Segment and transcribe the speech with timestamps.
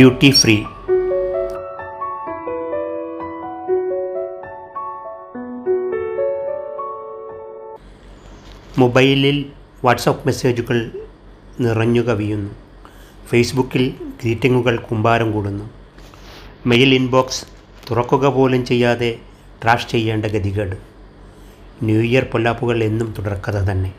[0.00, 0.56] Duty free.
[8.78, 9.46] മൊബൈലിൽ
[9.84, 10.90] WhatsApp മെസ്സേജുകൾ
[11.60, 12.50] നിറഞ്ഞു കവിയുന്നു.
[13.28, 15.64] ഫേസ്ബുക്കിൽ ഗ്രീറ്റിങ്ങുകൾ കുമ്പാരം കൂടുന്നു.
[16.66, 17.44] മെയിൽ ഇൻബോക്സ്
[17.90, 19.18] തുറക്കുക പോലും ചെയ്യാതെ
[19.62, 20.76] ട്രാഷ് ചെയ്യേണ്ട ഗതികേട്.
[21.82, 23.92] ന്യൂ ഇയർ പൊല്ലാപ്പുകൾ എന്നും തുടർക്കഥ തന്നെ.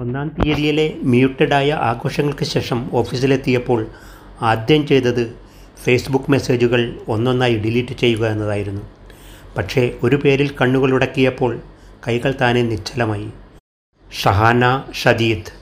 [0.00, 3.86] ഒന്നാം തീയതിയിലെ മ്യൂട്ടഡായ ആഘോഷങ്ങൾക്ക് ശേഷം ഓഫീസിലെത്തിയപ്പോൾ
[4.42, 5.36] ആദ്യം ചെയ്തത്
[5.82, 8.82] ഫേസ്ബുക്ക് മെസ്സേജുകൾ ഒന്നൊന്നായി ഡിലീറ്റ് ചെയ്യുക എന്നതായിരുന്നു.
[9.56, 11.60] പക്ഷേ ഒരു പേരിൽ കണ്ണുകൾ ഉടക്കിയപ്പോൾ
[12.08, 13.28] കൈകൾ താനെ നിശ്ചലമായി.
[14.12, 15.52] ഷഹാന ഷദീദ്.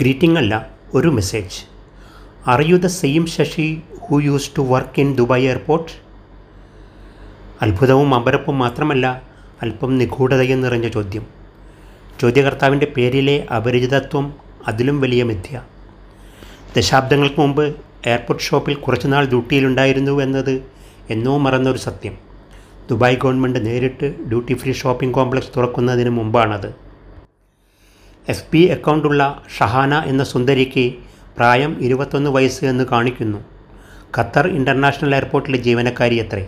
[0.00, 1.66] ഗ്രീറ്റിംഗ് അല്ല ഒരു message.
[2.50, 5.92] Are you the same Shashi who use to work in Dubai airport?
[7.62, 9.22] അത്ഭുതവും അമ്പരപ്പും മാത്രമല്ല
[9.62, 11.26] അല്പം നിഗൂഢതയും നിറഞ്ഞ ചോദ്യം.
[12.20, 14.34] ചോദ്യകർത്താവിന്റെ പേരിലെ അപരിചിതത്വം
[14.68, 15.62] അതിലും വലിയ മിഥ്യ.
[16.76, 17.64] ദശാബ്ദങ്ങൾക്ക് മുമ്പ്
[18.06, 20.54] എയർപോർട്ട് ഷോപ്പിൽ കുറച്ചുനാൾ ഡ്യൂട്ടിയിലുണ്ടായിരുന്നു എന്നത്
[21.10, 22.14] എന്നോ മറന്നൊരു സത്യം.
[22.90, 26.74] ദുബായ് ഗവൺമെന്റ് നേരിട്ട് ഡ്യൂട്ടി ഫ്രീ ഷോപ്പിംഗ് കോംപ്ലക്സ് തുറക്കുന്നതിന് മുമ്പാണത്.
[28.28, 30.94] എഫ് പി അക്കൗണ്ടുള്ള ഷഹാന എന്ന സുന്ദരിക്ക്
[31.36, 33.38] പ്രായം ഇരുപത്തൊന്ന് വയസ്സ് എന്ന് കാണിക്കുന്നു.
[34.18, 36.44] ഖത്തർ ഇന്റർനാഷണൽ എയർപോർട്ടിലെ ജീവനക്കാരി അത്രേ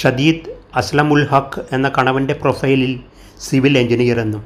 [0.00, 3.00] ഷദീദ് അസ്ലം ഉൽ ഹക്ക് എന്ന കണവന്റെ പ്രൊഫൈലിൽ
[3.40, 4.44] സിവിൽ എഞ്ചിനീയർ എന്നും.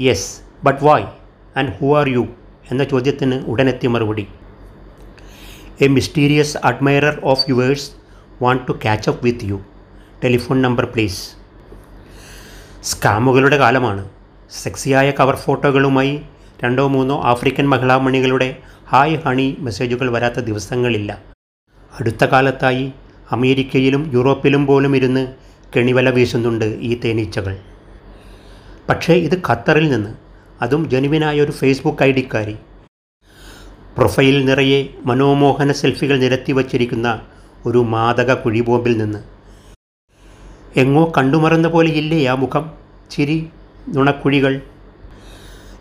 [0.00, 0.28] Yes
[0.64, 1.08] but why
[1.56, 2.26] and who are you?
[2.70, 4.26] എന്ന ചോദ്യത്തിന് ഉടനെത്തിയ മറുപടി.
[5.80, 7.90] A mysterious admirer of yours
[8.42, 9.60] want to catch up with you
[10.24, 11.20] telephone number please
[12.84, 14.08] സ്കാമുകളുടെ കാലമാണ്.
[14.50, 16.22] സെക്സിയായ കവർ ഫോട്ടോകളുമായി
[16.64, 18.56] രണ്ടോ മൂന്നോ ആഫ്രിക്കൻ മഹിളാമണികളുടെ
[18.88, 21.22] ഹായ് ഹണി മെസ്സേജുകൾ വരാത്ത ദിവസങ്ങളില്ല.
[22.00, 22.92] അടുത്ത കാലത്തായി
[23.30, 25.26] അമേരിക്കയിലും യൂറോപ്പിലും പോലും ഇരുന്ന്
[25.76, 27.56] കെണിവല വീശുന്നുണ്ട് ഈ തേനീച്ചകൾ.
[28.88, 30.27] പക്ഷേ ഇത് ഖത്തറിൽ നിന്ന്
[30.62, 32.56] അതും ജനുവിനായ ഒരു ഫേസ്ബുക്ക് ഐ ഡിക്കാരി
[33.98, 37.20] പ്രൊഫൈൽ നിറയെ മനോമോഹന സെൽഫികൾ നിരത്തി വച്ചിരിക്കുന്ന
[37.66, 39.18] ഒരു മാതക കുഴിബോംബിൽ നിന്ന്.
[40.76, 42.72] എങ്ങോ കണ്ടുമറന്ന പോലെ ഇല്ലേ ആ മുഖം?
[43.10, 43.46] ചിരി
[43.88, 44.60] നുണക്കുഴികൾ.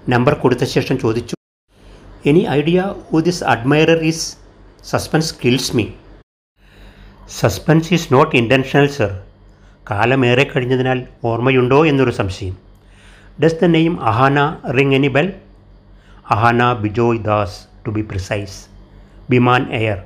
[0.09, 1.35] നമ്പർ കൊടുത്ത ശേഷം ചോദിച്ചു.
[2.25, 4.37] Any idea who this admirer is
[4.83, 5.85] suspense kills me
[7.39, 9.23] suspense is not intentional sir
[9.91, 12.66] കാലമേറെ കഴിഞ്ഞതിനാൽ ഓർമ്മയുണ്ടോ എന്നൊരു സംശയം.
[13.41, 14.37] Does the name Ahana
[14.77, 15.27] ring any bell
[16.31, 18.55] Ahana Bijoy Das to be precise
[19.29, 19.99] Biman air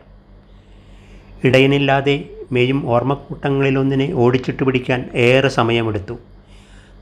[1.44, 2.16] ഇടയനില്ലാതെ
[2.52, 6.16] മേയും ഓർമ്മക്കൂട്ടങ്ങളിലൊന്നിനെ ഓടിച്ചിട്ട് പിടിക്കാൻ ഏറെ സമയമെടുത്തു.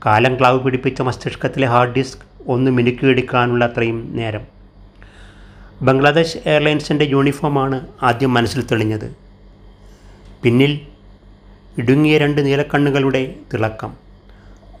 [0.06, 4.44] കാലം ക്ലാവ് പിടിപ്പിച്ച മസ്തിഷ്കത്തിലെ ഹാർഡ് ഡിസ്ക് ഒന്ന് മിനുക്കിയെടുക്കാനുള്ള അത്രയും നേരം.
[5.82, 9.08] ബംഗ്ലാദേശ് എയർലൈൻസിന്റെ യൂണിഫോമാണ് ആദ്യം മനസ്സിൽ തെളിഞ്ഞത്.
[10.42, 10.80] പിന്നിൽ
[11.78, 14.09] ഇടുങ്ങിയ രണ്ട് നീലക്കണ്ണുകളുടെ തിളക്കം.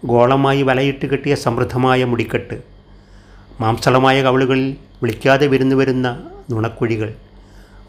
[0.04, 2.62] ഗോളമായി വലയിട്ട് കെട്ടിയ സമൃദ്ധമായ മുടിക്കെട്ട്
[3.60, 7.14] മാംസളമായ കവളുകളിൽ വിളിക്കാതെ വിരുന്നു വരുന്ന നുണക്കുഴികൾ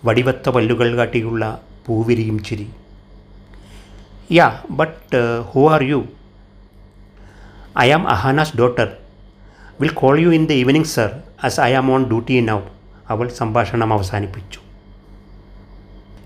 [0.05, 2.69] വടിവത്ത പല്ലുകൾ കാട്ടിയുള്ള പൂവിരിയും ചിരി.
[4.31, 6.05] Yeah but who are you?
[7.79, 8.97] I am Ahana's daughter.
[9.81, 11.09] Will call you in the evening sir
[11.43, 12.59] as I am on duty now.
[13.09, 14.59] അവൾ സംഭാഷണം അവസാനിപ്പിച്ചു.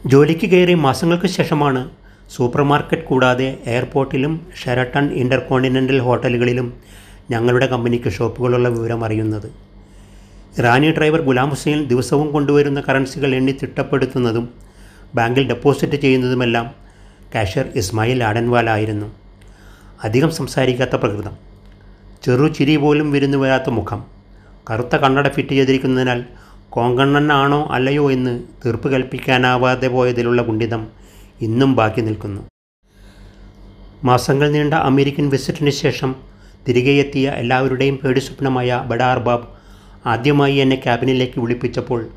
[0.05, 1.89] ജോലിക്ക് കയറി മാസങ്ങൾക്ക് ശേഷമാണ്
[2.29, 6.73] സൂപ്പർ മാർക്കറ്റ് കൂടാതെ എയർപോർട്ടിലും ഷെറട്ടൺ ഇന്റർകോണ്ടിനെന്റൽ ഹോട്ടലുകളിലും
[7.31, 9.51] ഞങ്ങളുടെ കമ്പനിക്ക് ഷോപ്പുകളുള്ള വിവരം അറിയുന്നത്.
[10.59, 14.49] ഇറാനി ഡ്രൈവർ ഗുലാം ഹുസൈൻ ദിവസവും കൊണ്ടുവരുന്ന കറൻസികൾ എണ്ണി തിട്ടപ്പെടുത്തുന്നതും
[15.15, 16.71] ബാങ്കിൽ ഡെപ്പോസിറ്റ് ചെയ്യുന്നതുമെല്ലാം
[17.35, 19.15] കാഷ്യർ ഇസ്മായിൽ ആഡൻവാല ആയിരുന്നു.
[20.03, 21.37] അധികം സംസാരിക്കാത്ത പ്രകൃതം.
[22.25, 24.05] ചെറു ചിരി പോലും വിരുന്നു വരാത്ത മുഖം.
[24.71, 26.25] കറുത്ത കണ്ണട ഫിറ്റ് ചെയ്തിരിക്കുന്നതിനാൽ
[26.69, 31.04] കോങ്കണ്ണനാണോ അല്ലയോ എന്ന് തീർപ്പ് കൽപ്പിക്കാനാവാതെ പോയതിലുള്ള കുണ്ഠിതം
[31.41, 32.41] ഇന്നും ബാക്കി നിൽക്കുന്നു.
[34.03, 36.15] മാസങ്ങൾ നീണ്ട അമേരിക്കൻ വിസിറ്റിന് ശേഷം
[36.67, 39.47] തിരികെ എത്തിയ എല്ലാവരുടെയും പേടി സ്വപ്നമായ ബഡാർ ബാബ്
[40.05, 42.07] ആദ്യമായി എന്നെ ക്യാബിനിലേക്ക് വിളിപ്പിച്ചപ്പോൾ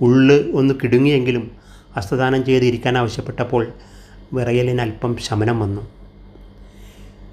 [0.00, 1.50] ഉള്ള് ഒന്ന് കിടുങ്ങിയെങ്കിലും
[1.96, 3.72] ഹസ്തദാനം ചെയ്തിരിക്കാൻ ആവശ്യപ്പെട്ടപ്പോൾ
[4.32, 5.82] വിറയലിന് അല്പം ശമനം വന്നു.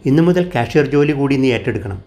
[0.05, 2.03] ഇന്നു മുതൽ കാഷ്യർ ജോലി കൂടി നീ ഏറ്റെടുക്കണം.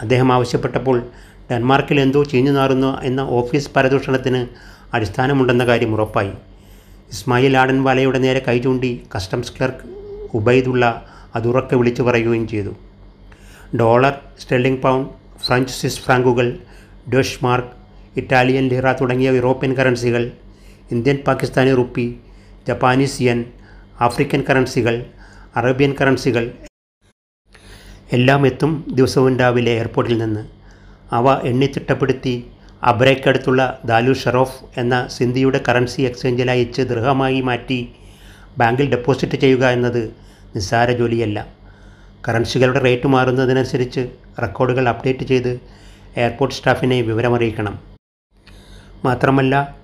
[0.00, 1.02] അദ്ദേഹം ആവശ്യപ്പെട്ടപ്പോൾ
[1.50, 4.46] ഡെൻമാർക്കിൽ എന്തോ ചീഞ്ഞു നാറുന്നു എന്ന ഓഫീസ് പരദൂഷണത്തിന്
[4.94, 6.32] അടിസ്ഥാനമുണ്ടെന്ന കാര്യം ഉറപ്പായി.
[7.12, 9.86] ഇസ്മായിൽ ആടൻ വലയുടെ നേരെ കൈ ചൂണ്ടി കസ്റ്റംസ് ക്ലർക്ക്
[10.34, 10.84] ഉബൈദുള്ള
[11.34, 12.72] അതുറക്കെ വിളിച്ചു പറയുകയും ചെയ്തു.
[13.80, 15.10] Dollar sterling pound
[15.44, 16.58] French Swiss ഫ്രാങ്കുകൾ
[17.12, 17.72] Deutsche mark
[18.20, 20.30] Italian lira തുടങ്ങിയ European കറൻസികൾ
[20.92, 22.06] Indian Pakistani rupee
[22.68, 23.44] Japanese yen
[24.00, 24.94] African കറൻസികൾ
[25.56, 26.44] Arabian കറൻസികൾ
[28.12, 30.42] എല്ലാം എത്തും ദിവസവും രാവിലെ എയർപോർട്ടിൽ നിന്ന്.
[31.12, 32.34] അവ എണ്ണിത്തിട്ടപ്പെടുത്തി
[32.82, 37.88] അബ്രയ്ക്കടുത്തുള്ള ദാലു ഷറോഫ് എന്ന സിന്ധിയുടെ കറൻസി എക്സ്ചേഞ്ചിലായി അയച്ച് ദൃഹമായി മാറ്റി
[38.58, 40.10] ബാങ്കിൽ ഡെപ്പോസിറ്റ് ചെയ്യുക എന്നത്
[40.54, 41.46] നിസ്സാര ജോലിയല്ല.
[42.28, 44.08] കറൻസികളുടെ റേറ്റ് മാറുന്നതിനനുസരിച്ച്
[44.42, 45.60] റെക്കോർഡുകൾ അപ്ഡേറ്റ് ചെയ്ത്
[46.16, 47.80] എയർപോർട്ട് സ്റ്റാഫിനെ വിവരമറിയിക്കണം.
[49.04, 49.76] മാത്രമല്ല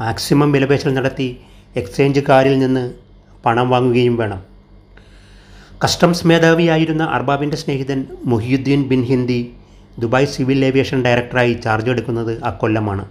[0.00, 1.40] മാക്സിമം വിലപേശൽ നടത്തി
[1.76, 2.94] എക്സ്ചേഞ്ച് കാറിൽ നിന്ന്
[3.46, 4.42] പണം വാങ്ങുകയും വേണം.
[5.84, 9.52] കസ്റ്റംസ് മേധാവിയായിരുന്ന അർബാബിന്റെ സ്നേഹിതൻ Muhiyuddin bin Hindi
[9.98, 13.04] Dubai civil aviation ഡയറക്ടറായി ചാർജ് എടുക്കുന്നത് അക്കൊല്ലമാണ്.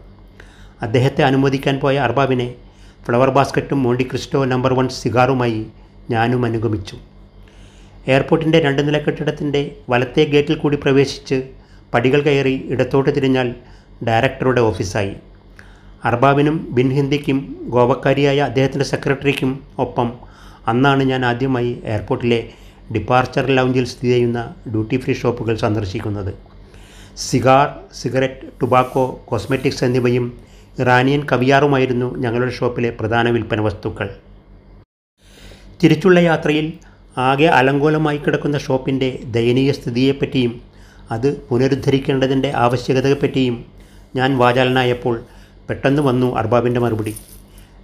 [0.81, 2.55] അദ്ദേഹത്തെ അനുമോദിക്കാൻ പോയ അർബാബിനെ
[3.05, 5.65] ഫ്ലവർ ബാസ്ക്കറ്റും മോണ്ടി ക്രിസ്റ്റോ നമ്പർ വൺ സിഗാറുമായി
[6.09, 6.97] ഞാനും അനുഗമിച്ചു.
[8.07, 11.43] എയർപോർട്ടിന്റെ രണ്ട് നില കെട്ടിടത്തിന്റെ വലത്തെ ഗേറ്റിൽ കൂടി പ്രവേശിച്ച്
[11.93, 13.55] പടികൾ കയറി ഇടത്തോട്ട് തിരിഞ്ഞാൽ
[14.07, 15.15] ഡയറക്ടറുടെ ഓഫീസായി.
[16.05, 20.13] അർബാബിനും ബിൻ ഹിന്ദിക്കും ഗോവക്കാരിയായ അദ്ദേഹത്തിന്റെ സെക്രട്ടറിക്കും ഒപ്പം
[20.67, 22.49] അന്നാണ് ഞാൻ ആദ്യമായി എയർപോർട്ടിലെ
[22.93, 26.50] ഡിപ്പാർച്ചർ ലൗഞ്ചിൽ സ്ഥിതി ചെയ്യുന്ന ഡ്യൂട്ടി ഫ്രീ ഷോപ്പുകൾ സന്ദർശിക്കുന്നത്.
[27.17, 30.39] Cigar cigarette tobacco cosmetics Iranian
[30.79, 34.09] Iranian കവിയാറുമായിരുന്നു ഞങ്ങളുടെ ഷോപ്പിലെ പ്രധാന വിൽപ്പന വസ്തുക്കൾ.
[35.83, 36.73] തിരിച്ചുള്ള യാത്രയിൽ
[37.17, 40.61] ആകെ അലങ്കോലമായി കിടക്കുന്ന ഷോപ്പിന്റെ ദയനീയ സ്ഥിതിയെപ്പറ്റിയും
[41.11, 43.65] അത് പുനരുദ്ധരിക്കേണ്ടതിന്റെ ആവശ്യകതയെപ്പറ്റിയും
[44.15, 45.23] ഞാൻ വാചാലനായപ്പോൾ
[45.69, 47.15] പെട്ടെന്ന് വന്നു അർബാബിന്റെ മറുപടി.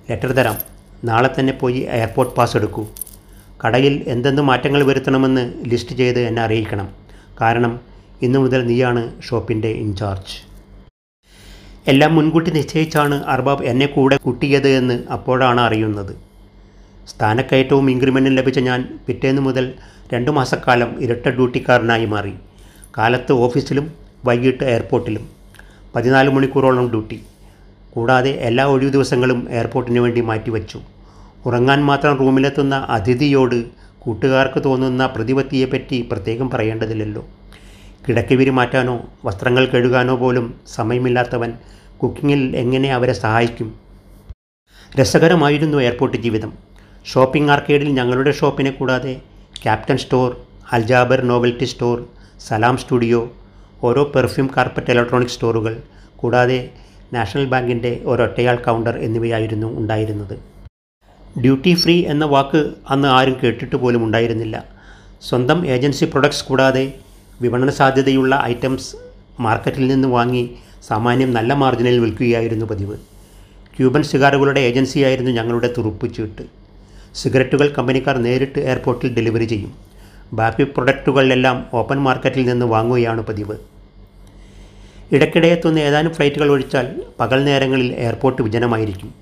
[0.10, 0.58] ലെറ്റർ തരാം.
[1.04, 2.88] നാളെ തന്നെ പോയി എയർപോർട്ട് പാസ് എടുക്കൂ.
[3.66, 6.90] കടയിൽ എന്തെന്ത് മാറ്റങ്ങൾ വരുത്തണമെന്ന് ലിസ്റ്റ് ചെയ്ത് എന്നെ അറിയിക്കണം.
[7.42, 10.48] കാരണം ഇന്നു മുതൽ നീയാണ് ഷോപ്പിന്റെ ഇൻചാർജ്.
[11.88, 16.16] എല്ലാം മുൻകൂട്ടി നിശ്ചയിച്ചാണ് അർബാബ് എന്നെ കൂടെ കൂട്ടിയത് എന്ന് അപ്പോഴാണ് അറിയുന്നത്.
[17.08, 19.74] സ്ഥാനക്കയറ്റവും ഇൻക്രിമെന്റും ലഭിച്ച ഞാൻ പിറ്റേന്ന് മുതൽ
[20.14, 22.34] രണ്ടു മാസക്കാലം ഇരട്ട ഡ്യൂട്ടിക്കാരനായി മാറി.
[22.98, 23.94] കാലത്ത് ഓഫീസിലും
[24.26, 25.30] വൈകിട്ട് എയർപോർട്ടിലും
[25.96, 27.22] പതിനാല് മണിക്കൂറോളം ഡ്യൂട്ടി.
[27.94, 30.80] കൂടാതെ എല്ലാ ഒഴിവു ദിവസങ്ങളും എയർപോർട്ടിന് വേണ്ടി മാറ്റിവെച്ചു.
[31.46, 33.64] ഉറങ്ങാൻ മാത്രം റൂമിലെത്തുന്ന അതിഥിയോട്
[34.00, 37.26] കൂട്ടുകാർക്ക് തോന്നുന്ന പ്രതിപത്തിയെപ്പറ്റി പ്രത്യേകം പറയേണ്ടതില്ലല്ലോ.
[38.08, 41.54] കിടക്കവിരി മാറ്റാനോ വസ്ത്രങ്ങൾ കഴുകാനോ പോലും സമയമില്ലാത്തവൻ
[41.98, 43.80] കുക്കിങ്ങിൽ എങ്ങനെ അവരെ സഹായിക്കും?
[45.00, 46.54] രസകരമായിരുന്നു എയർപോർട്ട് ജീവിതം.
[47.06, 49.22] ഷോപ്പിംഗ് ആർക്കേഡിൽ ഞങ്ങളുടെ ഷോപ്പിനെ കൂടാതെ
[49.64, 50.38] captain store
[50.72, 52.06] Al Jaber novelty store
[52.48, 53.32] Salam studio
[53.84, 55.82] ഓരോ പെർഫ്യൂം കാർപ്പറ്റ് ഇലക്ട്രോണിക് സ്റ്റോറുകൾ
[56.16, 56.70] കൂടാതെ
[57.14, 60.40] നാഷണൽ ബാങ്കിന്റെ ഒരൊറ്റയാൾ കൗണ്ടർ എന്നിവയായിരുന്നു ഉണ്ടായിരുന്നത്.
[61.42, 64.66] ഡ്യൂട്ടി ഫ്രീ എന്ന വാക്ക് അന്ന് ആരും കേട്ടിട്ട് പോലും ഉണ്ടായിരുന്നില്ല.
[65.22, 66.94] സ്വന്തം ഏജൻസി പ്രൊഡക്ട്സ് കൂടാതെ
[67.42, 68.96] വിപണന സാധ്യതയുള്ള ഐറ്റംസ്
[69.40, 70.56] മാർക്കറ്റിൽ നിന്ന് വാങ്ങി
[70.88, 72.98] സാമാന്യം നല്ല മാർജിനിൽ വിൽക്കുകയായിരുന്നു പതിവ്.
[73.78, 76.42] ക്യൂബൻ സിഗാറുകളുടെ ഏജൻസിയായിരുന്നു ഞങ്ങളുടെ തുറുപ്പുചീട്ട്
[77.16, 79.74] സിഗരറ്റുകൾ കമ്പനിക്കാർ നേരിട്ട് എയർപോർട്ടിൽ ഡെലിവറി ചെയ്യും.
[80.34, 83.56] ബാക്കി പ്രൊഡക്റ്റുകളിലെല്ലാം ഓപ്പൺ മാർക്കറ്റിൽ നിന്ന് വാങ്ങുകയാണ് പതിവ്.
[85.12, 89.14] ഇടയ്ക്കിടെ എത്തുന്ന ഏതാനും ഫ്ലൈറ്റുകൾ ഒഴിച്ചാൽ പകൽ നേരങ്ങളിൽ എയർപോർട്ട് വിജനമായിരിക്കും.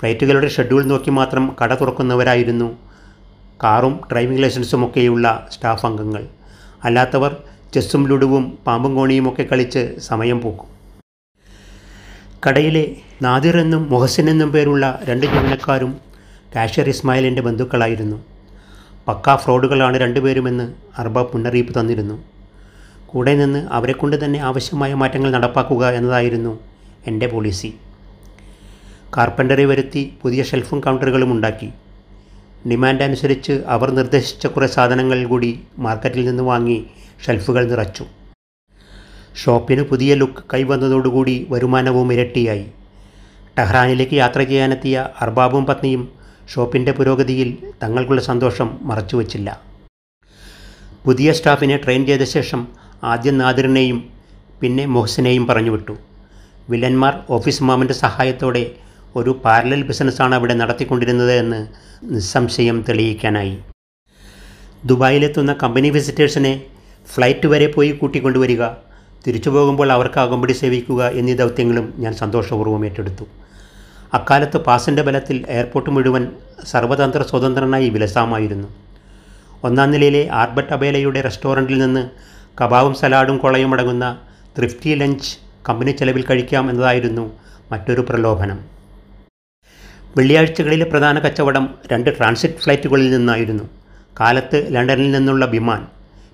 [0.00, 2.78] ഫ്ലൈറ്റുകളുടെ ഷെഡ്യൂൾ നോക്കി മാത്രം കട തുറക്കുന്നവരായിരുന്നു
[3.64, 6.24] കാറും ഡ്രൈവിംഗ് ലൈസൻസും ഒക്കെയുള്ള സ്റ്റാഫ് അംഗങ്ങൾ.
[6.86, 7.32] അല്ലാത്തവർ
[7.74, 10.70] ചെസ്സും ലുഡുവും പാമ്പും കോണിയുമൊക്കെ കളിച്ച് സമയം പോക്കും.
[12.46, 12.84] കടയിലെ
[13.24, 15.92] നാദിർ എന്നും മൊഹസിൻ എന്നും പേരുള്ള രണ്ട് ജീവനക്കാരും
[16.54, 18.18] കാഷ്യർ ഇസ്മായിലിന്റെ ബന്ധുക്കളായിരുന്നു.
[19.08, 20.66] പക്കാ ഫ്രോഡുകളാണ് രണ്ടുപേരുമെന്ന്
[21.00, 22.16] അർബാബ് മുന്നറിയിപ്പ് തന്നിരുന്നു.
[23.10, 26.52] കൂടെ നിന്ന് അവരെക്കൊണ്ട് തന്നെ ആവശ്യമായ മാറ്റങ്ങൾ നടപ്പാക്കുക എന്നതായിരുന്നു
[27.10, 27.70] എന്റെ പോളിസി.
[29.16, 31.68] കാർപ്പന്ററി വരുത്തി പുതിയ ഷെൽഫും കൗണ്ടറുകളും ഉണ്ടാക്കി.
[32.70, 36.86] ഡിമാൻഡ് അനുസരിച്ച് അവർ നിർദ്ദേശിച്ച കുറേ സാധനങ്ങൾ കൂടി മാർക്കറ്റിൽ നിന്ന് വാങ്ങി
[37.26, 38.04] ഷെൽഫുകൾ നിറച്ചു.
[39.44, 42.66] ഷോപ്പിന് പുതിയ ലുക്ക് കൈവന്നതോടുകൂടി വരുമാനവും ഇരട്ടിയായി.
[43.58, 46.02] ടെഹ്റാനിലേക്ക് യാത്ര ചെയ്യാനെത്തിയ അർബാബും പത്നിയും
[46.54, 49.60] ഷോപ്പിന്റെ പുരോഗതിയിൽ തങ്ങൾക്കുള്ള സന്തോഷം മറച്ചുവെച്ചില്ല.
[51.04, 52.68] പുതിയ സ്റ്റാഫിനെ ട്രെയിൻ ചെയ്ത ശേഷം
[53.04, 53.98] ആദ്യം നാദിറിനെയും
[54.60, 55.96] പിന്നെ മൊഹസിനെയും പറഞ്ഞുവിട്ടു
[56.70, 58.62] വില്ലന്മാർ ഓഫീസ് മാമന്റെ സഹായത്തോടെ
[59.16, 61.60] ഒരു പാരലൽ ബിസിനസ്സാണ് അവിടെ നടത്തിക്കൊണ്ടിരുന്നത് എന്ന്
[62.14, 63.58] നിസ്സംശയം തെളിയിക്കാനായി.
[64.84, 66.62] ദുബായിലെത്തുന്ന കമ്പനി വിസിറ്റേഴ്സിനെ
[67.14, 68.66] ഫ്ലൈറ്റ് വരെ പോയി കൂട്ടിക്കൊണ്ടുവരിക
[69.26, 73.24] തിരിച്ചു പോകുമ്പോൾ അവർക്ക് അകമ്പടി സേവിക്കുക എന്നീ ദൗത്യങ്ങളും ഞാൻ സന്തോഷപൂർവം ഏറ്റെടുത്തു.
[74.14, 76.28] അക്കാലത്ത് പാസിന്റെ ബലത്തിൽ എയർപോർട്ട് മുഴുവൻ
[76.64, 78.68] സർവതന്ത്ര സ്വതന്ത്രനായി വിലസാമായിരുന്നു.
[79.64, 82.02] ഒന്നാം നിലയിലെ ആർബർട്ട് അബേലയുടെ റെസ്റ്റോറന്റിൽ നിന്ന്
[82.60, 84.06] കബാബും സലാഡും കൊളയും അടങ്ങുന്ന
[84.58, 85.36] തൃപ്തി ലഞ്ച്
[85.68, 87.24] കമ്പനി ചെലവിൽ കഴിക്കാം എന്നതായിരുന്നു
[87.72, 88.75] മറ്റൊരു പ്രലോഭനം.
[90.16, 93.64] വെള്ളിയാഴ്ചകളിലെ പ്രധാന കച്ചവടം രണ്ട് ട്രാൻസിറ്റ് ഫ്ലൈറ്റുകളിൽ നിന്നായിരുന്നു.
[94.20, 95.82] കാലത്ത് ലണ്ടനിൽ നിന്നുള്ള വിമാൻ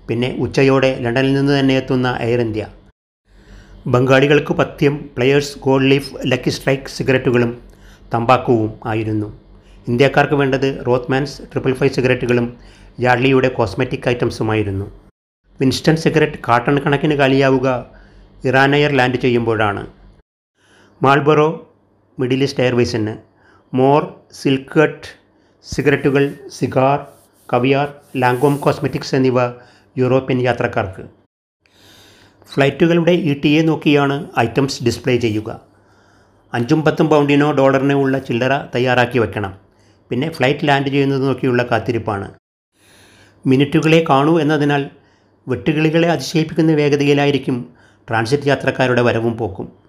[0.08, 2.64] പിന്നെ ഉച്ചയോടെ ലണ്ടനിൽ നിന്ന് തന്നെ എത്തുന്ന എയർ ഇന്ത്യ
[3.94, 7.50] ബംഗാളികൾക്ക് പഥ്യം Players Gold Leaf Lucky Strike സിഗരറ്റുകളും
[8.12, 9.28] തമ്പാക്കുവും ആയിരുന്നു.
[9.88, 12.46] ഇന്ത്യക്കാർക്ക് വേണ്ടത് റോത്ത്മാൻസ് ട്രിപ്പിൾ ഫൈവ് സിഗരറ്റുകളും
[13.06, 14.86] യാഡ്ലിയുടെ കോസ്മെറ്റിക് ഐറ്റംസുമായിരുന്നു
[15.60, 17.68] വിൻസ്റ്റൺ സിഗരറ്റ് കാട്ടൺ കണക്കിന് കാലിയാവുക
[18.50, 19.82] ഇറാനയർ ലാൻഡ് ചെയ്യുമ്പോഴാണ്.
[21.00, 21.50] മാൾബറോ
[22.18, 23.14] മിഡിൽ ഈസ്റ്റ് എയർവേസിന്
[23.78, 25.06] മോർ സിൽക്ക് കട്ട്
[25.64, 27.06] സിഗരറ്റുകൾ സിഗാർ
[27.52, 29.38] കവിയാർ ലാംഗോം കോസ്മെറ്റിക്സ് എന്നിവ
[29.98, 31.02] യൂറോപ്യൻ യാത്രക്കാർക്ക്.
[32.52, 35.60] ഫ്ലൈറ്റുകളുടെ ഇ ടി എ നോക്കിയാണ് ഐറ്റംസ് ഡിസ്പ്ലേ ചെയ്യുക.
[36.54, 39.54] അഞ്ചും പത്തും പൗണ്ടിനോ ഡോളറിനോ ഉള്ള ചില്ലറ തയ്യാറാക്കി വെക്കണം.
[40.10, 42.30] പിന്നെ ഫ്ലൈറ്റ് ലാൻഡ് ചെയ്യുന്നത് നോക്കിയുള്ള കാത്തിരിപ്പാണ്.
[43.46, 44.90] മിനിറ്റുകളെ കാണൂ എന്നതിനാൽ
[45.48, 47.74] വെട്ടുകിളികളെ അതിശയിപ്പിക്കുന്ന വേഗതയിലായിരിക്കും
[48.08, 49.81] ട്രാൻസിറ്റ് യാത്രക്കാരുടെ വരവും പോക്കും.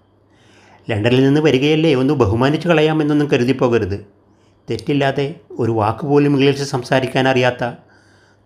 [0.90, 1.94] ലണ്ടനിൽ നിന്ന് വരികയല്ലേ?
[1.94, 4.06] ഒന്ന് ബഹുമാനിച്ചു കളയാമെന്നൊന്നും കരുതിപ്പോകരുത്.
[4.70, 7.72] തെറ്റില്ലാതെ ഒരു വാക്ക് പോലും ഇംഗ്ലീഷിൽ സംസാരിക്കാൻ അറിയാത്ത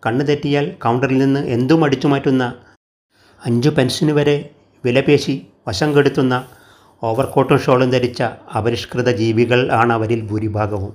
[0.07, 2.54] കണ്ണ് തെറ്റിയാൽ കൗണ്ടറിൽ നിന്ന് എന്തും അടിച്ചു മാറ്റുന്ന
[3.47, 4.50] അഞ്ചു പെൻഷന് വരെ
[4.85, 6.45] വിലപേശി വശം കെടുത്തുന്ന
[7.02, 8.23] ഓവർകോട്ടും ഷോളും ധരിച്ച
[8.57, 10.95] അപരിഷ്കൃത ജീവികൾ ആണ് അവരിൽ ഭൂരിഭാഗവും.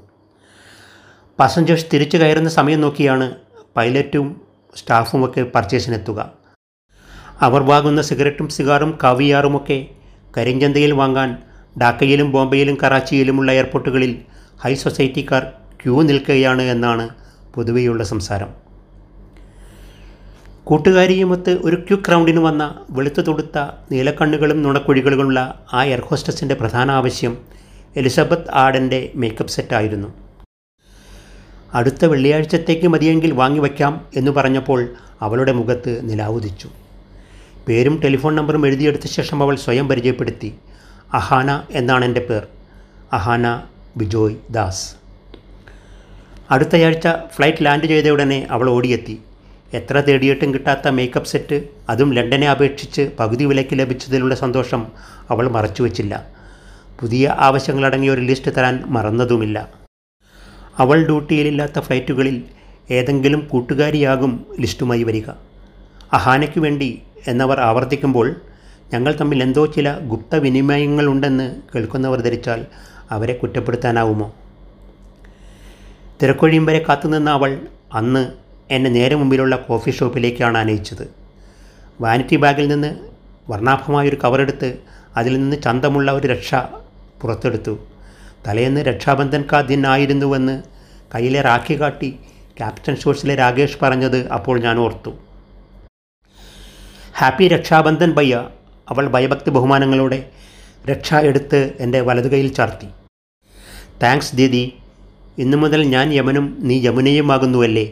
[1.39, 3.35] പാസഞ്ചേഴ്സ് തിരിച്ചു കയറുന്ന സമയം നോക്കിയാണ്
[3.75, 4.41] പൈലറ്റും
[4.75, 6.33] സ്റ്റാഫുമൊക്കെ പർച്ചേസിനെത്തുക.
[7.41, 9.87] അവർ വാങ്ങുന്ന സിഗരറ്റും സിഗാറും കാവിയാറുമൊക്കെ
[10.37, 11.37] കരിഞ്ചന്തയിൽ വാങ്ങാൻ
[11.81, 14.21] ഡാക്കയിലും ബോംബെയിലും കറാച്ചിയിലുമുള്ള എയർപോർട്ടുകളിൽ
[14.63, 15.43] ഹൈ സൊസൈറ്റിക്കാർ
[15.83, 17.09] ക്യൂ നിൽക്കുകയാണ് എന്നാണ്
[17.55, 18.63] പൊതുവെയുള്ള സംസാരം.
[20.63, 23.57] കൂട്ടുകാരിയുമൊത്ത് ഒരു ക്യുക്ക് റൗണ്ടിന് വന്ന വെളുത്തു തൊടുത്ത
[23.91, 27.37] നീലക്കണ്ണുകളും നുണക്കുഴികളുമുള്ള ആ എയർ ഹോസ്റ്റസിന്റെ പ്രധാന ആവശ്യം
[27.95, 30.07] എലിസബത്ത് ആഡന്റെ മേക്കപ്പ് സെറ്റായിരുന്നു.
[31.73, 34.89] അടുത്ത വെള്ളിയാഴ്ചത്തേക്ക് മതിയെങ്കിൽ വാങ്ങിവയ്ക്കാം എന്ന് പറഞ്ഞപ്പോൾ
[35.21, 36.82] അവളുടെ മുഖത്ത് നിലാവുദിച്ചു.
[37.67, 40.55] പേരും ടെലിഫോൺ നമ്പറും എഴുതിയെടുത്ത ശേഷം അവൾ സ്വയം പരിചയപ്പെടുത്തി.
[41.13, 42.47] അഹാന എന്നാണ് എന്റെ പേർ.
[43.13, 43.61] അഹാന
[43.97, 44.95] ബിജോയ് ദാസ്.
[46.51, 49.21] അടുത്തയാഴ്ച ഫ്ലൈറ്റ് ലാൻഡ് ചെയ്ത ഉടനെ അവൾ ഓടിയെത്തി.
[49.73, 54.87] എത്ര തേടിയിട്ടും കിട്ടാത്ത മേക്കപ്പ് സെറ്റ് അതും ലണ്ടനെ അപേക്ഷിച്ച് പകുതി വിലയ്ക്ക് ലഭിച്ചതിലുള്ള സന്തോഷം
[55.29, 56.27] അവൾ മറച്ചുവെച്ചില്ല.
[56.99, 59.69] പുതിയ ആവശ്യങ്ങളടങ്ങിയ ഒരു ലിസ്റ്റ് തരാൻ മറന്നതുമില്ല.
[60.77, 62.43] അവൾ ഡ്യൂട്ടിയിലില്ലാത്ത ഫ്ലൈറ്റുകളിൽ
[62.91, 65.29] ഏതെങ്കിലും കൂട്ടുകാരിയാകും ലിസ്റ്റുമായി വരിക.
[66.13, 68.35] അഹാനയ്ക്ക് വേണ്ടി എന്നവർ ആവർത്തിക്കുമ്പോൾ
[68.93, 72.65] ഞങ്ങൾ തമ്മിൽ എന്തോ ചില ഗുപ്ത വിനിമയങ്ങളുണ്ടെന്ന് കേൾക്കുന്നവർ ധരിച്ചാൽ
[73.11, 74.33] അവരെ കുറ്റപ്പെടുത്താനാവുമോ?
[76.23, 77.59] തിരക്കൊഴിയും വരെ കാത്തുനിന്ന അവൾ
[77.93, 78.31] അന്ന്
[78.71, 81.09] എന്നെ നേരെ മുമ്പിലുള്ള കോഫി ഷോപ്പിലേക്കാണ് ആനയിച്ചത്.
[82.01, 82.95] വാനിറ്റി ബാഗിൽ നിന്ന്
[83.49, 84.77] വർണാഭമായൊരു കവറെടുത്ത്
[85.17, 86.55] അതിൽ നിന്ന് ചന്തമുള്ള ഒരു രക്ഷ
[87.21, 87.79] പുറത്തെടുത്തു.
[88.47, 90.63] തലേന്ന് രക്ഷാബന്ധൻ കാ ദിൻ ആയിരുന്നുവെന്ന്
[91.15, 92.19] കയ്യിലെ രാഖി കാട്ടി
[92.57, 95.13] ക്യാപ്റ്റൻ ഷോഴ്സിലെ രാകേഷ് പറഞ്ഞത് അപ്പോൾ ഞാൻ ഓർത്തു.
[97.23, 98.35] ഹാപ്പി രക്ഷാബന്ധൻ ബയ്യ
[98.91, 100.17] അവൾ ഭയഭക്തി ബഹുമാനങ്ങളോടെ
[100.89, 102.87] രക്ഷ എടുത്ത് എന്റെ വലതുകൈയിൽ ചാർത്തി.
[104.01, 104.73] താങ്ക്സ് ദീദി
[105.43, 107.85] ഇന്നു മുതൽ ഞാൻ യമനും നീ യമുനയുമാകുന്നുവല്ലേ?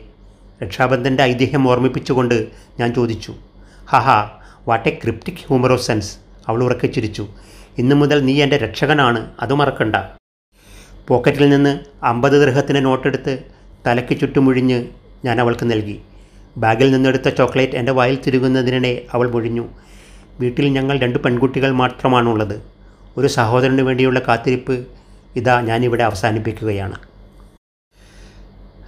[0.64, 2.36] രക്ഷാബന്ധന്റെ ഐതിഹ്യം ഓർമ്മിപ്പിച്ചുകൊണ്ട്
[2.80, 3.36] ഞാൻ ചോദിച്ചു.
[3.94, 4.18] ഹഹാ
[4.68, 6.12] what a cryptic humour of sense
[6.48, 7.28] അവൾ ഉറക്കെ ചിരിച്ചു.
[7.78, 9.96] ഇന്നു മുതൽ നീ എന്റെ രക്ഷകനാണ് അത് മറക്കണ്ട.
[11.08, 11.80] പോക്കറ്റിൽ നിന്ന്
[12.14, 13.36] അമ്പത് ദൃഹത്തിന് നോട്ടെടുത്ത്
[13.88, 14.86] തലയ്ക്ക് ചുറ്റുമൊഴിഞ്ഞ്
[15.26, 15.98] ഞാൻ അവൾക്ക് നൽകി.
[16.58, 19.68] ബാഗിൽ നിന്നെടുത്ത ചോക്ലേറ്റ് എന്റെ വായിൽ തിരുകുന്നതിനിടെ അവൾ പൊഴിഞ്ഞു
[20.40, 22.62] വീട്ടിൽ ഞങ്ങൾ രണ്ട് പെൺകുട്ടികൾ മാത്രമാണുള്ളത്.
[23.18, 24.88] ഒരു സഹോദരന് വേണ്ടിയുള്ള കാത്തിരിപ്പ്
[25.36, 26.96] ഇതാ ഞാനിവിടെ അവസാനിപ്പിക്കുകയാണ്.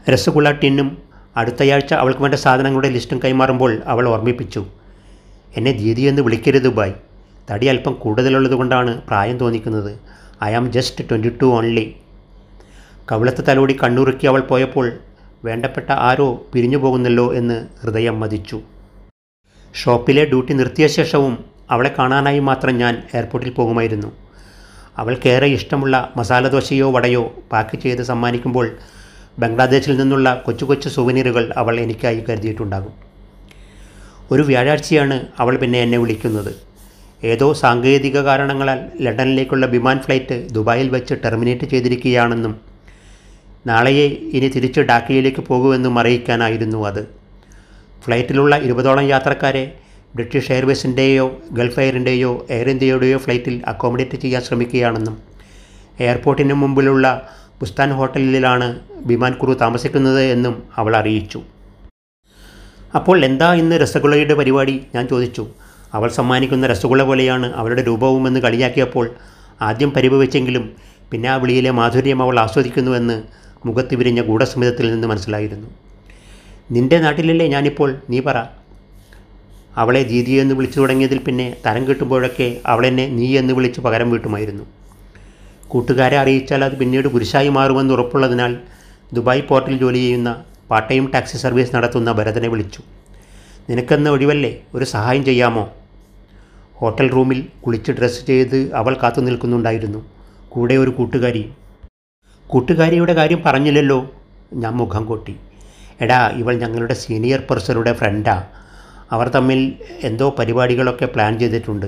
[0.10, 0.98] രസഗുള ടിന്നും
[1.38, 4.66] അടുത്തയാഴ്ച അവൾക്ക് വേണ്ട സാധനങ്ങളുടെ ലിസ്റ്റും കൈമാറുമ്പോൾ അവൾ ഓർമ്മിപ്പിച്ചു.
[5.58, 6.94] എന്നെ ദീദി എന്ന് വിളിക്കരുത് ബായ്.
[7.52, 10.00] തടി അല്പം കൂടുതലുള്ളതുകൊണ്ടാണ് പ്രായം തോന്നിക്കുന്നത്.
[10.44, 11.96] I am just twenty two only.
[13.12, 14.94] കവിളത്ത് തലോടി കണ്ണുറുക്കി അവൾ പോയപ്പോൾ
[15.46, 18.62] വേണ്ടപ്പെട്ട ആരോ പിരിഞ്ഞു പോകുന്നല്ലോ എന്ന് ഹൃദയം മതിച്ചു.
[19.84, 24.14] ഷോപ്പിലെ ഡ്യൂട്ടി നിർത്തിയ ശേഷവും അവളെ കാണാനായി മാത്രം ഞാൻ എയർപോർട്ടിൽ പോകുമായിരുന്നു.
[24.98, 28.72] അവൾക്കേറെ ഇഷ്ടമുള്ള മസാല ദോശയോ വടയോ പാക്ക് ചെയ്ത് സമ്മാനിക്കുമ്പോൾ
[29.40, 32.94] ബംഗ്ലാദേശിൽ നിന്നുള്ള കൊച്ചു കൊച്ചു സുവനീറുകൾ അവൾ എനിക്കായി കരുതിയിട്ടുണ്ടാകും.
[34.32, 36.56] ഒരു വ്യാഴാഴ്ചയാണ് അവൾ പിന്നെ എന്നെ വിളിക്കുന്നത്.
[37.24, 42.73] ഏതോ സാങ്കേതിക കാരണങ്ങളാൽ ലണ്ടനിലേക്കുള്ള വിമാൻ ഫ്ലൈറ്റ് ദുബായിൽ വെച്ച് ടെർമിനേറ്റ് ചെയ്തിരിക്കുകയാണെന്നും
[43.68, 47.04] നാളെയെ ഇനി തിരിച്ച് ഡാക്കയിലേക്ക് പോകുമെന്നും അറിയിക്കാനായിരുന്നു അത്.
[48.06, 49.64] ഫ്ലൈറ്റിലുള്ള ഇരുപതോളം യാത്രക്കാരെ
[50.16, 55.16] ബ്രിട്ടീഷ് എയർവേസിന്റെയോ ഗൾഫ് എയറിന്റെയോ എയർ ഇന്ത്യയുടെയോ ഫ്ലൈറ്റിൽ അക്കോമഡേറ്റ് ചെയ്യാൻ ശ്രമിക്കുകയാണെന്നും
[56.00, 57.08] എയർപോർട്ടിന് മുമ്പിലുള്ള
[57.62, 58.68] ബുസ്താൻ ഹോട്ടലിലാണ്
[59.06, 61.42] വിമാൻ കുറു താമസിക്കുന്നത് എന്നും അവൾ അറിയിച്ചു.
[62.96, 64.84] അപ്പോൾ എന്താ ഇന്ന് രസഗുളയുടെ പരിപാടി?
[64.96, 65.48] ഞാൻ ചോദിച്ചു.
[65.94, 69.10] അവൾ സമ്മാനിക്കുന്ന രസഗുള പോലെയാണ് അവളുടെ രൂപവുമെന്ന് കളിയാക്കിയപ്പോൾ
[69.62, 70.76] ആദ്യം പരിഭവിച്ചെങ്കിലും
[71.12, 75.68] പിന്നെ ആ വിളിയിലെ മാധുര്യം അവൾ ആസ്വദിക്കുന്നുവെന്ന് മുഖത്ത് വിരിഞ്ഞ ഗൂഢസ്മിതത്തിൽ നിന്ന് മനസ്സിലായിരുന്നു.
[76.72, 77.90] നിന്റെ നാട്ടിലല്ലേ ഞാനിപ്പോൾ?
[78.10, 78.38] നീ പറ.
[79.78, 84.64] അവളെ ദീദി എന്ന് വിളിച്ചു തുടങ്ങിയതിൽ പിന്നെ തരം കിട്ടുമ്പോഴൊക്കെ അവളെന്നെ നീ എന്ന് വിളിച്ച് പകരം വീട്ടുമായിരുന്നു.
[85.68, 88.58] കൂട്ടുകാരെ അറിയിച്ചാൽ അത് പിന്നീട് കുരിശായി മാറുമെന്ന് ഉറപ്പുള്ളതിനാൽ
[89.14, 92.82] ദുബായ് പോർട്ടിൽ ജോലി ചെയ്യുന്ന പാർട്ട് ടൈം ടാക്സി സർവീസ് നടത്തുന്ന ഭരതനെ വിളിച്ചു.
[93.70, 94.62] നിനക്കെന്ന് ഒഴിവല്ലേ?
[94.76, 95.70] ഒരു സഹായം ചെയ്യാമോ?
[96.76, 100.06] ഹോട്ടൽ റൂമിൽ കുളിച്ച് ഡ്രസ്സ് ചെയ്ത് അവൾ കാത്തു നിൽക്കുന്നുണ്ടായിരുന്നു
[100.50, 101.50] കൂടെ ഒരു കൂട്ടുകാരി
[102.54, 104.00] കൂട്ടുകാരിയുടെ കാര്യം പറഞ്ഞില്ലല്ലോ.
[104.54, 105.34] ഞാൻ മുഖം കൊട്ടി.
[106.02, 108.36] എടാ ഇവൾ ഞങ്ങളുടെ സീനിയർ പേഴ്സണുടെ ഫ്രണ്ടാ
[109.12, 109.60] അവർ തമ്മിൽ
[110.10, 111.88] എന്തോ പരിപാടികളൊക്കെ പ്ലാൻ ചെയ്തിട്ടുണ്ട്.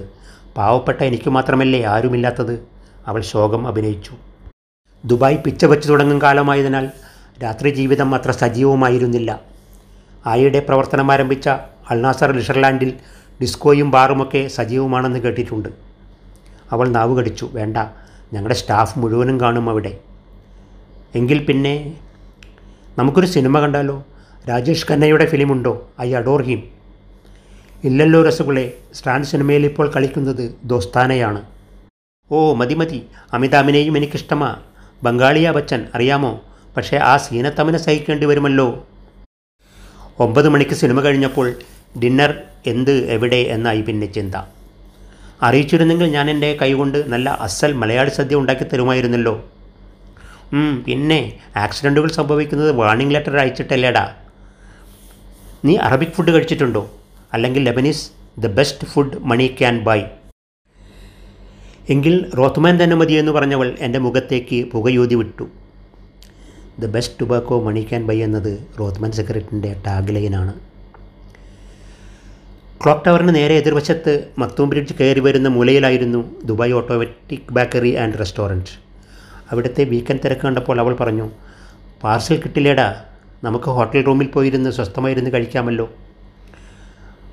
[0.57, 2.55] പാവപ്പെട്ട എനിക്ക് മാത്രമല്ലേ ആരുമില്ലാത്തത്?
[3.07, 4.13] അവൾ ശോകം അഭിനയിച്ചു.
[5.05, 6.85] ദുബായ് പിച്ച വെച്ച് തുടങ്ങും കാലമായതിനാൽ
[7.43, 9.39] രാത്രി ജീവിതം അത്ര സജീവമായിരുന്നില്ല
[10.25, 11.49] ആയിടെ പ്രവർത്തനം ആരംഭിച്ച
[11.91, 12.93] അൾനാസർ ലിഷർലാൻഡിൽ
[13.41, 15.69] ഡിസ്കോയും ബാറുമൊക്കെ സജീവമാണെന്ന് കേട്ടിട്ടുണ്ട്.
[16.71, 17.77] അവൾ നാവ് കടിച്ചു വേണ്ട
[18.33, 19.93] ഞങ്ങളുടെ സ്റ്റാഫ് മുഴുവനും കാണും അവിടെ.
[21.15, 21.97] എങ്കിൽ പിന്നെ
[22.97, 24.05] നമുക്കൊരു സിനിമ കണ്ടാലോ?
[24.49, 25.89] രാജേഷ് ഖന്നയുടെ ഫിലിമുണ്ടോ?
[26.01, 26.63] I adore him.
[27.83, 31.41] ഇല്ലല്ലോ രസഗുളെ സ്റ്റാൻഡ് സിനിമയിൽ ഇപ്പോൾ കളിക്കുന്നത് ദോസ്താനയാണ്.
[32.31, 33.05] ഓ മതി മതി.
[33.33, 34.55] അമിതാഭിനെയും എനിക്കിഷ്ടമാ.
[35.03, 36.41] ബംഗാളിയാ ബച്ചൻ അറിയാമോ?
[36.77, 38.87] പക്ഷേ ആ സീനത്തമിനെ സഹിക്കേണ്ടി വരുമല്ലോ.
[40.19, 41.53] ഒമ്പത് മണിക്ക് സിനിമ കഴിഞ്ഞപ്പോൾ
[42.03, 44.35] ഡിന്നർ എന്ത് എവിടെ എന്നായി പിന്നെ ചിന്ത.
[45.41, 49.51] അറിയിച്ചിരുന്നെങ്കിൽ ഞാൻ എന്റെ കൈകൊണ്ട് നല്ല അസൽ മലയാളി സദ്യ ഉണ്ടാക്കി തരുമായിരുന്നല്ലോ.
[50.85, 54.05] പിന്നെ ആക്സിഡന്റുകൾ സംഭവിക്കുന്നത് വാർണിംഗ് ലെറ്റർ അയച്ചിട്ടല്ലേടാ.
[55.65, 56.83] നീ അറബിക് ഫുഡ് കഴിച്ചിട്ടുണ്ടോ?
[57.33, 58.05] അല്ലെങ്കിൽ Lebanese
[58.39, 59.99] the best food money can buy
[61.89, 65.45] എങ്കിൽ റോത്ത്മാൻ തന്നെ മതിയെന്ന് പറഞ്ഞവൾ എന്റെ മുഖത്തേക്ക് പുകയൂതി വിട്ടു.
[66.79, 70.53] The best tobacco money can buy എന്നത് റോത്ത്മാൻ സിഗരറ്റിന്റെ ടാഗ് ലൈനാണ്
[72.83, 78.84] ക്ലോക്ക് ടവറിന് നേരെ എതിർവശത്ത് മക്തൂം ബ്രിഡ്ജ് കയറി വരുന്ന മൂലയിലായിരുന്നു Dubai automatic bakery and restaurant.
[79.51, 81.31] അവിടുത്തെ വീക്കെൻഡ് തിരക്ക് കണ്ടപ്പോൾ അവൾ പറഞ്ഞു
[82.03, 83.01] പാർസൽ കിട്ടില്ലേടാ
[83.43, 85.91] നമുക്ക് ഹോട്ടൽ റൂമിൽ പോയിരുന്ന് സ്വസ്ഥമായിരുന്ന് കഴിക്കാമല്ലോ.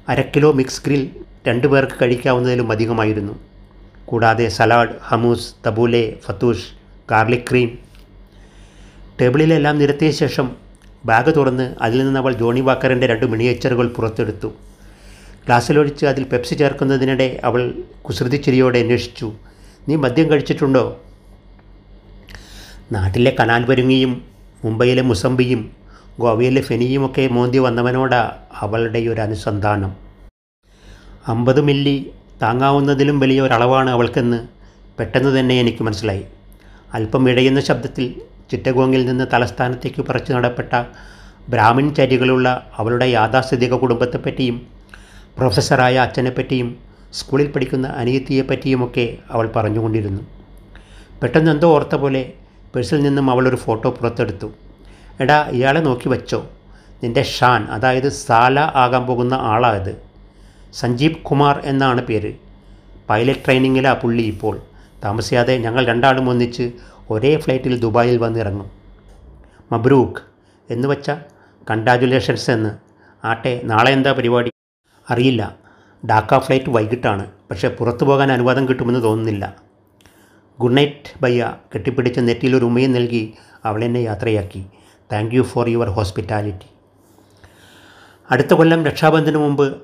[0.09, 1.11] അര കിലോ മിക്സ് ഗ്രിൽ
[1.49, 3.33] രണ്ടു പേർക്ക് കഴിക്കാവുന്നതിലും അധികമായിരുന്നു.
[4.05, 6.69] കൂടാതെ salad hummus tabbouleh fattoush
[7.11, 7.79] garlic cream.
[9.21, 10.57] ടേബിളിലെല്ലാം നിരത്തിയ ശേഷം
[11.05, 14.53] ബാഗ് തുറന്ന് അതിൽ നിന്ന് അവൾ ജോണി വാക്കറിന്റെ രണ്ട് മിനിയേച്ചറുകൾ പുറത്തെടുത്തു.
[15.47, 19.33] ഗ്ലാസ്സിലൊഴിച്ച് അതിൽ പെപ്സി ചേർക്കുന്നതിനിടെ അവൾ കുസൃതിച്ചിരിയോടെ അന്വേഷിച്ചു
[19.89, 21.01] നീ മദ്യം കഴിച്ചിട്ടുണ്ടോ?
[22.91, 24.23] നാട്ടിലെ കനാൽ പരുങ്ങിയും
[24.65, 25.71] മുംബൈയിലെ മുസംബിയും
[26.19, 29.93] ഗോവയിലെ ഫെനിയുമൊക്കെ മോന്തി വന്നവനോടാ അവളുടെ ഒരു അനുസന്ധാനം.
[31.29, 32.13] അമ്പത് മില്ലി
[32.43, 34.47] താങ്ങാവുന്നതിലും വലിയ ഒരളവാണ് അവൾക്കെന്ന്
[34.99, 36.25] പെട്ടെന്ന് തന്നെ എനിക്ക് മനസ്സിലായി.
[36.95, 38.21] അല്പം ഇഴയുന്ന ശബ്ദത്തിൽ
[38.51, 40.85] ചിറ്റഗോങ്ങിൽ നിന്ന് തലസ്ഥാനത്തേക്ക് പറച്ചു നടപ്പെട്ട
[41.49, 44.67] ബ്രാഹ്മിൺ ചര്യകളുള്ള അവളുടെ യാഥാസ്ഥിതിക കുടുംബത്തെപ്പറ്റിയും
[45.39, 46.77] പ്രൊഫസറായ അച്ഛനെപ്പറ്റിയും
[47.13, 50.23] സ്കൂളിൽ പഠിക്കുന്ന അനിയത്തിയെപ്പറ്റിയുമൊക്കെ അവൾ പറഞ്ഞുകൊണ്ടിരുന്നു.
[51.23, 52.33] പെട്ടെന്ന് എന്തോ ഓർത്ത പോലെ
[52.75, 54.53] പേഴ്സിൽ നിന്നും അവളൊരു ഫോട്ടോ പുറത്തെടുത്തു.
[55.21, 56.51] എടാ ഇയാളെ നോക്കി വച്ചോ.
[57.03, 60.03] നിന്റെ ഷാൻ അതായത് സാല ആകാൻ പോകുന്ന ആളായത്.
[60.75, 62.35] സഞ്ജീവ് കുമാർ എന്നാണ് പേര്.
[63.11, 64.63] പൈലറ്റ് ട്രെയിനിങ്ങിലാ പുള്ളി ഇപ്പോൾ.
[65.05, 66.73] താമസിയാതെ ഞങ്ങൾ രണ്ടാളും ഒന്നിച്ച്
[67.11, 68.71] ഒരേ ഫ്ലൈറ്റിൽ ദുബായിൽ വന്നിറങ്ങും.
[69.73, 70.21] മബ്രൂക്ക്
[70.73, 71.11] എന്ന് വച്ച
[71.71, 72.71] കൺഗ്രാജുലേഷൻസ് എന്ന്.
[73.27, 74.51] ആട്ടെ നാളെ എന്താ പരിപാടി?
[75.11, 75.57] അറിയില്ല.
[76.11, 77.27] ഡാക്ക ഫ്ലൈറ്റ് വൈകിട്ടാണ്.
[77.51, 79.72] പക്ഷേ പുറത്തു പോകാൻ അനുവാദം കിട്ടുമെന്ന് തോന്നുന്നില്ല.
[80.61, 83.35] ഗുഡ് നൈറ്റ് ബയ്യ കെട്ടിപ്പിടിച്ച നെറ്റിയിലൊരു ഉമ്മയും നൽകി
[83.65, 84.67] അവളെന്നെ യാത്രയാക്കി.
[85.13, 86.67] Thank you for your hospitality.
[88.31, 89.77] അടുത്ത കൊല്ലം രക്ഷാബന്ധന് മുമ്പ്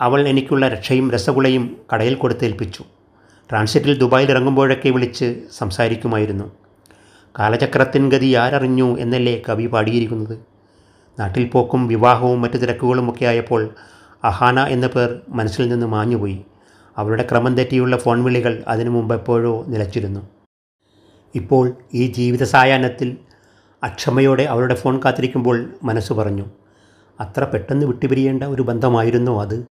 [0.00, 2.84] അവൾ എനിക്കുള്ള രക്ഷയും രസഗുളയും കടയിൽ കൊടുത്തേൽപ്പിച്ചു.
[3.50, 6.52] ട്രാൻസിറ്റിൽ ദുബായിൽ ഇറങ്ങുമ്പോഴൊക്കെ വിളിച്ച് സംസാരിക്കുമായിരുന്നു.
[7.38, 10.38] കാലചക്രത്തിൻ ഗതി ആരറിഞ്ഞു എന്നല്ലേ കവി പാടിയിരിക്കുന്നത്?
[11.20, 13.70] നാട്ടിൽ പോക്കും വിവാഹവും മറ്റു തിരക്കുകളുമൊക്കെ ആയപ്പോൾ
[14.24, 16.44] അഹാന എന്ന പേർ മനസ്സിൽ നിന്ന് മാഞ്ഞുപോയി.
[16.98, 20.20] അവളുടെ ക്രമം തെറ്റിയുള്ള ഫോൺ വിളികൾ അതിനു മുമ്പ് എപ്പോഴോ നിലച്ചിരുന്നു.
[21.34, 23.16] ഇപ്പോൾ ഈ ജീവിത സായാഹ്നത്തിൽ
[23.82, 26.46] അക്ഷമയോടെ അവളുടെ ഫോൺ കാത്തിരിക്കുമ്പോൾ മനസ്സ് പറഞ്ഞു
[27.20, 29.66] അത്ര പെട്ടെന്ന് വിട്ടുപിരിയേണ്ട ഒരു ബന്ധമായിരുന്നോ അത്?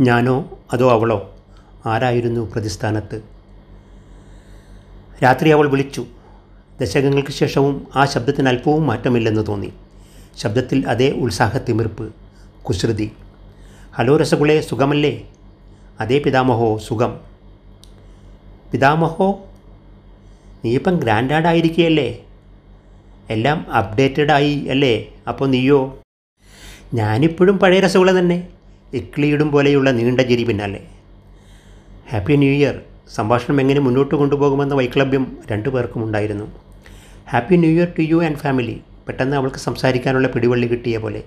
[0.00, 1.36] ഞാനോ അതോ അവളോ?
[1.86, 3.22] ആരായിരുന്നു പ്രതിസ്ഥാനത്ത്?
[5.22, 6.06] രാത്രി അവൾ വിളിച്ചു.
[6.80, 9.72] ദശകങ്ങൾക്ക് ശേഷവും ആ ശബ്ദത്തിന് അല്പവും മാറ്റമില്ലെന്ന് തോന്നി.
[10.36, 12.14] ശബ്ദത്തിൽ അതേ ഉത്സാഹത്തിമിർപ്പ്
[12.62, 13.12] കുസൃതി.
[13.94, 15.30] ഹലോ രസഗുളെ സുഖമല്ലേ?
[16.00, 17.20] അതേ പിതാമഹോ സുഖം.
[18.72, 19.40] പിതാമഹോ
[20.64, 22.24] നീയിപ്പം ഗ്രാൻഡാഡ് ആയിരിക്കുകയല്ലേ
[23.30, 25.08] എല്ലാം അപ്ഡേറ്റഡ് ആയി അല്ലേ?
[25.28, 25.98] അപ്പോൾ നീയോ?
[26.94, 28.48] ഞാനിപ്പോഴും പഴയ രസഗുള തന്നെ.
[28.94, 30.80] ഇക്ലിയിടും പോലെയുള്ള നീണ്ട ചിരി പിന്നാലെ.
[32.12, 32.80] Happy new year.
[33.14, 36.44] സംഭാഷണം എങ്ങനെ മുന്നോട്ട് കൊണ്ടുപോകുമെന്ന വൈക്ലഭ്യം രണ്ടു പേർക്കും ഉണ്ടായിരുന്നു.
[37.30, 38.80] Happy new year to you and family.
[39.08, 41.22] പെട്ടെന്ന് അവൾക്ക് സംസാരിക്കാനുള്ള പിടിവള്ളി കിട്ടിയ പോലെ.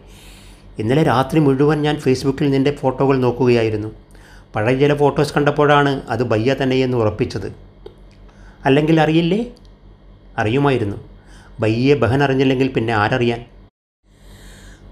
[0.79, 4.10] ഇന്നലെ രാത്രി മുഴുവൻ ഞാൻ ഫേസ്ബുക്കിൽ നിന്റെ ഫോട്ടോകൾ നോക്കുകയായിരുന്നു.
[4.55, 7.51] പഴയ ചില ഫോട്ടോസ് കണ്ടപ്പോഴാണ് അത് ബയ്യ തന്നെയെന്ന് ഉറപ്പിച്ചത്.
[8.65, 9.53] അല്ലെങ്കിൽ അറിയില്ലേ?
[10.37, 10.97] അറിയുമായിരുന്നു.
[11.59, 13.41] ബയ്യെ ബഹൻ അറിഞ്ഞില്ലെങ്കിൽ പിന്നെ ആരറിയാൻ?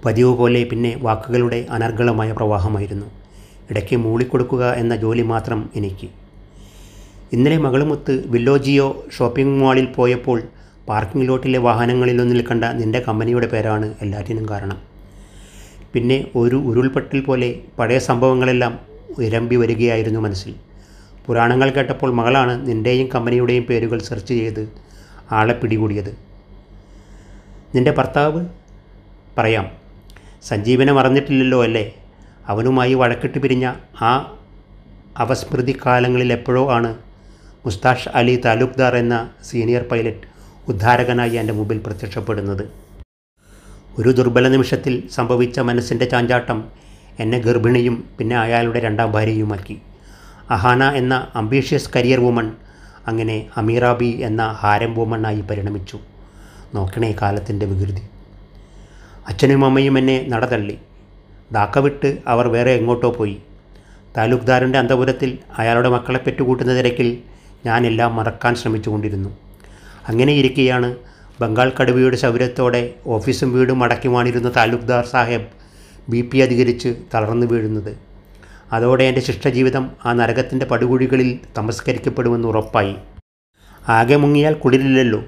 [0.05, 3.07] പതിവ് പോലെ പിന്നെ വാക്കുകളുടെ അനർഗളമായ പ്രവാഹമായിരുന്നു.
[3.69, 6.09] ഇടയ്ക്ക് മൂളിക്കൊടുക്കുക എന്ന ജോലി മാത്രം എനിക്ക്.
[7.33, 10.43] ഇന്നലെ മകളുമൊത്ത് വില്ലോജിയോ ഷോപ്പിംഗ് മാളിൽ പോയപ്പോൾ
[10.87, 14.77] പാർക്കിംഗ് ലോട്ടിലെ വാഹനങ്ങളിലൊന്നിൽ കണ്ട നിന്റെ കമ്പനിയുടെ പേരാണ് എല്ലാറ്റിനും കാരണം.
[15.93, 18.73] പിന്നെ ഒരു ഉരുൾപൊട്ടൽ പോലെ പഴയ സംഭവങ്ങളെല്ലാം
[19.19, 20.55] ഇരമ്പി വരികയായിരുന്നു മനസ്സിൽ.
[21.25, 24.69] പുരാണങ്ങൾ കേട്ടപ്പോൾ മകളാണ് നിന്റെയും കമ്പനിയുടെയും പേരുകൾ സെർച്ച് ചെയ്ത്
[25.31, 26.17] ആളെ പിടികൂടിയത്.
[27.75, 28.45] നിന്റെ ഭർത്താവ്?
[29.37, 29.71] പറയാം.
[30.43, 31.95] സഞ്ജീവനെ മറന്നിട്ടില്ലല്ലോ അല്ലേ?
[32.47, 34.39] അവനുമായി വഴക്കിട്ട് പിരിഞ്ഞ ആ
[35.17, 36.97] അവസ്മൃതി കാലങ്ങളിൽ എപ്പോഴോ ആണ്
[37.65, 40.27] മുസ്താഷ് അലി താലൂക്ക്ദാർ എന്ന സീനിയർ പൈലറ്റ്
[40.67, 42.69] ഉദ്ധാരകനായി എന്റെ മുമ്പിൽ പ്രത്യക്ഷപ്പെടുന്നത്.
[43.97, 46.88] ഒരു ദുർബല നിമിഷത്തിൽ സംഭവിച്ച മനസ്സിന്റെ ചാഞ്ചാട്ടം
[47.19, 49.81] എന്നെ ഗർഭിണിയും പിന്നെ അയാളുടെ രണ്ടാം ഭാര്യയുമാക്കി.
[50.49, 52.51] അഹാന എന്ന അംബീഷ്യസ് കരിയർ വുമൺ
[53.07, 55.99] അങ്ങനെ അമീറാബി എന്ന ഹാരം വുമണ്ണായി പരിണമിച്ചു.
[56.75, 58.01] നോക്കണേ കാലത്തിന്റെ വികൃതി.
[59.27, 60.77] അച്ഛനും അമ്മയും എന്നെ നടതള്ളി.
[61.55, 63.37] ഡാക്ക വിട്ട് അവർ വേറെ എങ്ങോട്ടോ പോയി.
[64.17, 67.17] താലൂക്ക്ദാറിന്റെ അന്തപുരത്തിൽ അയാളുടെ മക്കളെ പെറ്റുകൂട്ടുന്ന തിരക്കിൽ
[67.65, 69.37] ഞാനെല്ലാം മറക്കാൻ ശ്രമിച്ചുകൊണ്ടിരുന്നു.
[70.07, 70.95] അങ്ങനെ ഇരിക്കുകയാണ്
[71.41, 75.58] ബംഗാൾ കടുവയുടെ ശൗര്യത്തോടെ ഓഫീസും വീടും അടക്കി വാണിരുന്ന താലൂക്ക്ദാർ സാഹേബ്
[76.09, 77.97] ബി പി അധികരിച്ച് തളർന്നു വീഴുന്നത്.
[78.73, 82.95] അതോടെ എന്റെ ശിഷ്ടജീവിതം ആ നരകത്തിന്റെ പടുകുഴികളിൽ തമസ്കരിക്കപ്പെടുമെന്ന് ഉറപ്പായി.
[83.89, 85.23] ആകെ മുങ്ങിയാൽ കുളിരില്ലല്ലോ.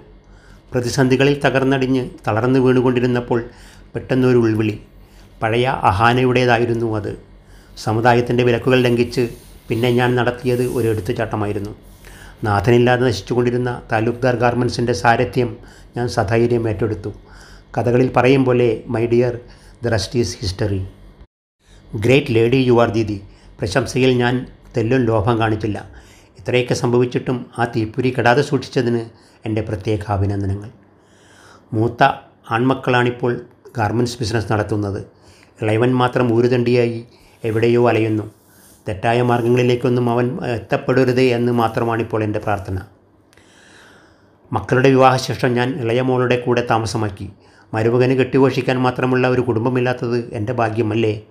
[0.72, 3.44] പ്രതിസന്ധികളിൽ തകർന്നടിഞ്ഞ് തളർന്നു വീണുകൊണ്ടിരുന്നപ്പോൾ
[3.94, 4.80] പെട്ടെന്നൊരു ഉൾവിളി.
[5.44, 7.17] പഴയ അഹാനയുടേതായിരുന്നു അത്.
[7.78, 9.30] സമുദായത്തിന്റെ വിലക്കുകൾ ലംഘിച്ച്
[9.70, 11.76] പിന്നെ ഞാൻ നടത്തിയത് ഒരു എടുത്തുചാട്ടമായിരുന്നു.
[12.44, 15.58] നാഥനില്ലാതെ നശിച്ചുകൊണ്ടിരുന്ന താലൂക്ക്ദാർ ഗാർമെൻസിന്റെ സാരഥ്യം
[15.98, 17.10] ഞാൻ സധൈര്യം ഏറ്റെടുത്തു.
[17.78, 19.39] കഥകളിൽ പറയും പോലെ my dear
[19.84, 20.88] the rest is history.
[21.96, 23.22] Great lady you are didi.
[23.60, 25.89] പ്രശംസയിൽ ഞാൻ തെല്ലും ലോഭം കാണിച്ചില്ല.
[26.39, 29.10] ഇത്രയൊക്കെ സംഭവിച്ചിട്ടും ആ തീപ്പൊരി കെടാതെ സൂക്ഷിച്ചതിന്
[29.46, 30.70] എന്റെ പ്രത്യേക അഭിനന്ദനങ്ങൾ.
[31.74, 32.04] മൂത്ത
[32.52, 33.41] ആൺമക്കളാണിപ്പോൾ
[33.78, 35.06] ഗാർമെന്റ്സ് ബിസിനസ് നടത്തുന്നത്.
[35.62, 37.08] ഇളയവൻ മാത്രം ഊരുതണ്ടിയായി
[37.44, 38.32] എവിടെയോ അലയുന്നു.
[38.88, 42.80] തെറ്റായ മാർഗങ്ങളിലേക്കൊന്നും അവൻ എത്തപ്പെടരുതേ എന്ന് മാത്രമാണിപ്പോൾ എന്റെ പ്രാർത്ഥന.
[44.54, 47.30] മക്കളുടെ വിവാഹശേഷം ഞാൻ ഇളയമോളുടെ കൂടെ താമസമാക്കി.
[47.73, 51.21] മരുമകന് കെട്ടിഘോഷിക്കാൻ മാത്രമുള്ള ഒരു കുടുംബമില്ലാത്തത് എന്റെ ഭാഗ്യമല്ലേ?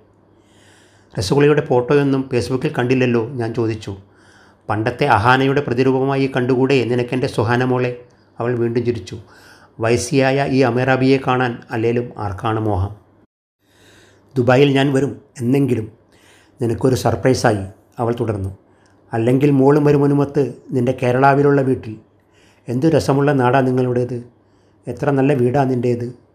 [1.18, 3.96] രസഗുളയുടെ ഫോട്ടോയൊന്നും ഫേസ്ബുക്കിൽ കണ്ടില്ലല്ലോ ഞാൻ ചോദിച്ചു.
[4.68, 8.04] പണ്ടത്തെ അഹാനയുടെ പ്രതിരൂപമായി കണ്ടുകൂടെ നിനക്കെന്റെ സുഹാന മോളെ?
[8.38, 9.18] അവൾ വീണ്ടും ചിരിച്ചു.
[9.80, 12.96] വയസ്സിയായ ഈ അമേറാബിയെ കാണാൻ അല്ലേലും ആർക്കാണ് മോഹം?
[14.36, 15.92] ദുബായിൽ ഞാൻ വരും എന്നെങ്കിലും.
[16.62, 17.66] നിനക്കൊരു സർപ്രൈസായി
[17.98, 18.58] അവൾ തുടർന്നു.
[19.12, 21.96] അല്ലെങ്കിൽ മോളും വരുമനുമത്ത് നിന്റെ കേരളാവിലുള്ള വീട്ടിൽ.
[22.68, 24.24] എന്തു രസമുള്ള നാടാ നിങ്ങളുടേത്?
[24.88, 26.29] എത്ര നല്ല വീടാ നിന്റേത്